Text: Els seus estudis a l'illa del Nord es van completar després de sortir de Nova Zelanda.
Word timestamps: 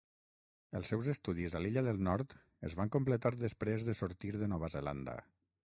Els 0.79 0.87
seus 0.93 1.09
estudis 1.13 1.53
a 1.59 1.61
l'illa 1.65 1.83
del 1.89 2.01
Nord 2.09 2.33
es 2.71 2.75
van 2.81 2.93
completar 2.97 3.35
després 3.45 3.87
de 3.91 3.99
sortir 4.03 4.33
de 4.41 4.51
Nova 4.57 4.75
Zelanda. 4.79 5.19